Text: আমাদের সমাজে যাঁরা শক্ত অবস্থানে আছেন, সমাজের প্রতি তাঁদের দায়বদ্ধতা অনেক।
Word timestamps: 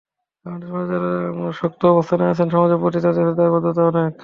আমাদের 0.45 0.67
সমাজে 0.69 0.87
যাঁরা 0.91 1.11
শক্ত 1.53 1.81
অবস্থানে 1.85 2.23
আছেন, 2.31 2.47
সমাজের 2.49 2.79
প্রতি 2.81 2.99
তাঁদের 3.01 3.37
দায়বদ্ধতা 3.39 3.81
অনেক। 3.91 4.13